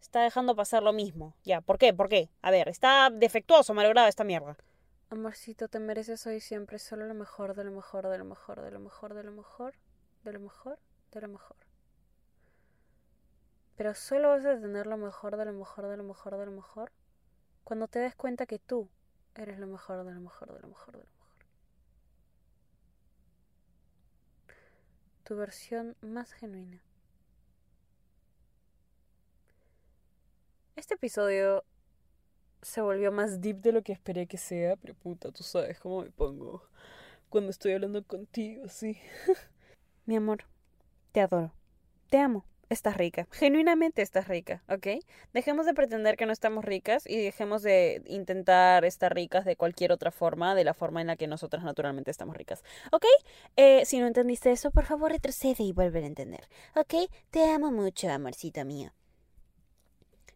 Está 0.00 0.22
dejando 0.22 0.56
pasar 0.56 0.82
lo 0.82 0.92
mismo. 0.92 1.34
Ya, 1.44 1.60
¿por 1.60 1.78
qué? 1.78 1.92
¿Por 1.94 2.08
qué? 2.08 2.30
A 2.42 2.50
ver, 2.50 2.68
está 2.68 3.10
defectuoso, 3.10 3.74
malogrado 3.74 4.08
esta 4.08 4.24
mierda. 4.24 4.56
Amorcito, 5.10 5.68
te 5.68 5.78
mereces 5.78 6.26
hoy 6.26 6.40
siempre 6.40 6.78
solo 6.78 7.06
lo 7.06 7.14
mejor, 7.14 7.54
de 7.54 7.64
lo 7.64 7.70
mejor, 7.70 8.08
de 8.08 8.18
lo 8.18 8.24
mejor, 8.24 8.62
de 8.62 8.70
lo 8.70 8.80
mejor, 8.80 9.14
de 9.14 9.22
lo 9.22 9.32
mejor, 9.32 9.72
de 9.72 9.72
lo 9.72 9.72
mejor, 9.72 9.74
de 10.24 10.32
lo 10.32 10.40
mejor. 10.40 10.78
Pero 13.76 13.94
solo 13.94 14.28
vas 14.30 14.44
a 14.44 14.60
tener 14.60 14.86
lo 14.86 14.96
mejor, 14.96 15.36
de 15.36 15.44
lo 15.44 15.52
mejor, 15.52 15.86
de 15.86 15.96
lo 15.96 16.04
mejor, 16.04 16.36
de 16.36 16.46
lo 16.46 16.52
mejor, 16.52 16.92
cuando 17.62 17.88
te 17.88 18.00
des 18.00 18.14
cuenta 18.14 18.46
que 18.46 18.58
tú 18.58 18.88
eres 19.34 19.58
lo 19.58 19.66
mejor, 19.66 20.04
de 20.04 20.12
lo 20.12 20.20
mejor, 20.20 20.52
de 20.52 20.60
lo 20.60 20.68
mejor, 20.68 20.92
de 20.92 20.98
lo 20.98 21.06
mejor. 21.06 21.14
Tu 25.24 25.36
versión 25.36 25.96
más 26.02 26.32
genuina. 26.32 26.80
Este 30.76 30.94
episodio 30.94 31.64
se 32.62 32.80
volvió 32.80 33.12
más 33.12 33.40
deep 33.40 33.60
de 33.60 33.72
lo 33.72 33.82
que 33.82 33.92
esperé 33.92 34.26
que 34.26 34.38
sea, 34.38 34.76
pero 34.76 34.94
puta, 34.94 35.30
tú 35.30 35.42
sabes 35.42 35.78
cómo 35.78 36.02
me 36.02 36.10
pongo 36.10 36.68
cuando 37.28 37.50
estoy 37.50 37.72
hablando 37.72 38.04
contigo, 38.04 38.68
sí. 38.68 38.98
Mi 40.06 40.16
amor, 40.16 40.44
te 41.14 41.20
adoro. 41.20 41.52
Te 42.10 42.18
amo. 42.18 42.44
Estás 42.70 42.96
rica. 42.96 43.28
Genuinamente 43.30 44.02
estás 44.02 44.26
rica, 44.26 44.64
¿ok? 44.68 45.04
Dejemos 45.32 45.64
de 45.64 45.72
pretender 45.72 46.16
que 46.16 46.26
no 46.26 46.32
estamos 46.32 46.64
ricas 46.64 47.04
y 47.06 47.22
dejemos 47.22 47.62
de 47.62 48.02
intentar 48.06 48.84
estar 48.84 49.14
ricas 49.14 49.44
de 49.44 49.54
cualquier 49.54 49.92
otra 49.92 50.10
forma, 50.10 50.56
de 50.56 50.64
la 50.64 50.74
forma 50.74 51.00
en 51.00 51.06
la 51.06 51.14
que 51.14 51.28
nosotras 51.28 51.62
naturalmente 51.62 52.10
estamos 52.10 52.36
ricas, 52.36 52.64
¿ok? 52.90 53.04
Eh, 53.56 53.84
si 53.84 54.00
no 54.00 54.08
entendiste 54.08 54.50
eso, 54.50 54.72
por 54.72 54.86
favor 54.86 55.12
retrocede 55.12 55.62
y 55.62 55.72
vuelve 55.72 56.02
a 56.02 56.06
entender, 56.06 56.48
¿ok? 56.74 56.94
Te 57.30 57.44
amo 57.44 57.70
mucho, 57.70 58.10
amorcito 58.10 58.64
mío. 58.64 58.90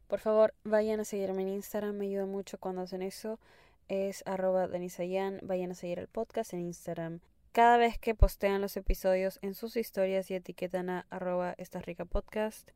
Por 0.07 0.21
favor, 0.21 0.55
vayan 0.63 1.01
a 1.01 1.05
seguirme 1.05 1.43
en 1.43 1.49
Instagram, 1.49 1.97
me 1.97 2.07
ayuda 2.07 2.27
mucho 2.27 2.59
cuando 2.59 2.83
hacen 2.83 3.03
eso. 3.03 3.41
Es 3.89 4.23
arroba 4.27 4.69
denisayan, 4.69 5.41
vayan 5.43 5.73
a 5.73 5.75
seguir 5.75 5.99
el 5.99 6.09
podcast 6.09 6.53
en 6.53 6.61
Instagram. 6.61 7.21
Cada 7.53 7.77
vez 7.77 7.99
que 7.99 8.15
postean 8.15 8.61
los 8.61 8.77
episodios 8.77 9.39
en 9.43 9.55
sus 9.55 9.77
historias 9.77 10.31
y 10.31 10.35
etiquetan 10.35 10.91
a 10.91 11.07
arroba 11.11 11.55
esta 11.59 11.81
rica 11.81 12.05
podcast. 12.05 12.71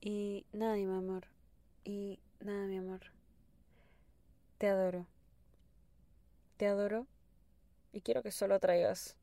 Y 0.00 0.46
nada, 0.52 0.76
mi 0.76 0.84
amor. 0.84 1.26
Y 1.84 2.20
nada, 2.40 2.66
mi 2.66 2.78
amor. 2.78 3.00
Te 4.58 4.68
adoro. 4.68 5.06
Te 6.56 6.66
adoro. 6.66 7.06
Y 7.92 8.00
quiero 8.00 8.22
que 8.22 8.30
solo 8.30 8.58
traigas. 8.60 9.16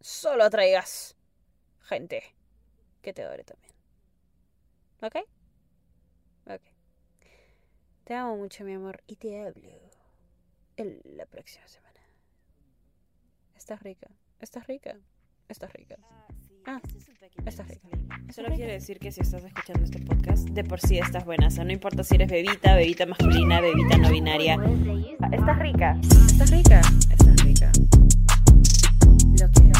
Solo 0.00 0.48
traigas. 0.50 1.16
Gente. 1.82 2.22
Que 3.02 3.12
te 3.12 3.22
adore 3.22 3.44
también. 3.44 3.74
¿Ok? 5.02 5.16
Ok. 6.46 6.62
Te 8.04 8.14
amo 8.14 8.36
mucho, 8.36 8.64
mi 8.64 8.72
amor, 8.72 9.02
y 9.06 9.16
te 9.16 9.40
hablo 9.40 9.68
en 10.76 11.00
la 11.04 11.26
próxima 11.26 11.68
semana. 11.68 12.00
Estás 13.54 13.82
rica, 13.82 14.08
estás 14.40 14.66
rica, 14.66 14.96
estás 15.48 15.72
rica. 15.72 15.96
Ah, 16.66 16.80
está 17.46 17.62
rica. 17.62 17.88
Solo 18.30 18.48
quiere 18.54 18.72
decir 18.74 18.98
que 18.98 19.10
si 19.10 19.22
estás 19.22 19.42
escuchando 19.42 19.84
este 19.84 20.00
podcast, 20.00 20.48
de 20.50 20.64
por 20.64 20.80
sí 20.80 20.98
estás 20.98 21.24
buena. 21.24 21.46
O 21.46 21.50
sea, 21.50 21.64
no 21.64 21.72
importa 21.72 22.04
si 22.04 22.16
eres 22.16 22.30
bebita, 22.30 22.74
bebita 22.74 23.06
masculina, 23.06 23.60
bebita 23.60 23.96
no 23.96 24.10
binaria. 24.10 24.56
Estás 25.32 25.58
rica. 25.58 25.98
Estás 26.02 26.50
rica. 26.50 26.80
Estás 27.10 27.42
rica. 27.42 27.72
Bloquea. 29.28 29.72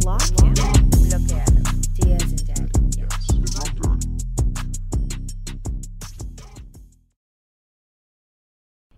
Bloquea. 0.00 0.52
Bloquea. 1.04 1.44
Días 1.96 2.38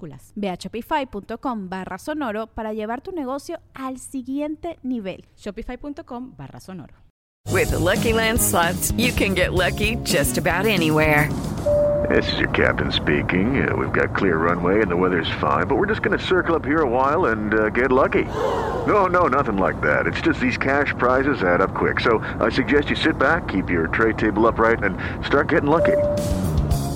minúsculas. 0.00 0.32
Ve 0.36 0.48
a 0.48 0.56
shopify.com 0.56 1.68
barra 1.68 1.98
sonoro 1.98 2.46
para 2.46 2.72
llevar 2.72 3.00
tu 3.00 3.12
negocio 3.12 3.60
al 3.74 3.98
siguiente 3.98 4.78
nivel. 4.82 5.26
Shopify.com 5.36 6.34
barra 6.36 6.60
sonoro. 6.60 6.94
With 7.52 7.70
the 7.70 7.78
Lucky 7.78 8.12
Land 8.12 8.40
slots, 8.40 8.92
you 8.96 9.12
can 9.12 9.34
get 9.34 9.52
lucky 9.52 9.96
just 10.04 10.38
about 10.38 10.66
anywhere. 10.66 11.28
This 12.08 12.32
is 12.32 12.38
your 12.38 12.50
captain 12.50 12.90
speaking. 12.90 13.62
Uh, 13.62 13.76
we've 13.76 13.92
got 13.92 14.14
clear 14.16 14.36
runway 14.36 14.80
and 14.80 14.90
the 14.90 14.96
weather's 14.96 15.30
fine, 15.40 15.66
but 15.66 15.76
we're 15.76 15.86
just 15.86 16.02
going 16.02 16.18
to 16.18 16.24
circle 16.24 16.54
up 16.54 16.64
here 16.64 16.80
a 16.80 16.88
while 16.88 17.26
and 17.26 17.54
uh, 17.54 17.68
get 17.70 17.92
lucky. 17.92 18.24
No, 18.86 19.06
no, 19.06 19.26
nothing 19.26 19.58
like 19.58 19.80
that. 19.82 20.06
It's 20.06 20.20
just 20.20 20.40
these 20.40 20.56
cash 20.56 20.94
prizes 20.96 21.42
add 21.42 21.60
up 21.60 21.74
quick. 21.74 22.00
So 22.00 22.18
I 22.40 22.50
suggest 22.50 22.90
you 22.90 22.96
sit 22.96 23.18
back, 23.18 23.48
keep 23.48 23.68
your 23.68 23.86
tray 23.88 24.12
table 24.14 24.46
upright, 24.46 24.82
and 24.82 24.96
start 25.24 25.48
getting 25.48 25.70
lucky. 25.70 25.96